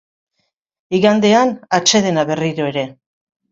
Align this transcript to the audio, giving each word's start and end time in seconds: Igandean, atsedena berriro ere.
Igandean, 1.01 1.53
atsedena 1.81 2.25
berriro 2.33 2.69
ere. 2.75 2.89